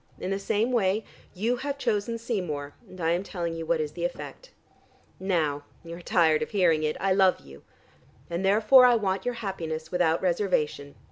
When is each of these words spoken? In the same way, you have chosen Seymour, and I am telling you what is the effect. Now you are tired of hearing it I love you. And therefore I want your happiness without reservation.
In 0.19 0.31
the 0.31 0.39
same 0.39 0.71
way, 0.71 1.03
you 1.35 1.57
have 1.57 1.77
chosen 1.77 2.17
Seymour, 2.17 2.73
and 2.89 2.99
I 2.99 3.11
am 3.11 3.21
telling 3.21 3.53
you 3.53 3.67
what 3.67 3.79
is 3.79 3.91
the 3.91 4.03
effect. 4.03 4.49
Now 5.19 5.63
you 5.83 5.95
are 5.95 6.01
tired 6.01 6.41
of 6.41 6.49
hearing 6.49 6.81
it 6.81 6.97
I 6.99 7.13
love 7.13 7.39
you. 7.41 7.61
And 8.27 8.43
therefore 8.43 8.85
I 8.87 8.95
want 8.95 9.25
your 9.25 9.35
happiness 9.35 9.91
without 9.91 10.19
reservation. 10.19 10.95